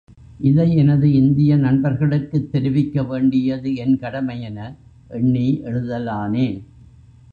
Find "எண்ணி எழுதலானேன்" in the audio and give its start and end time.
5.07-6.63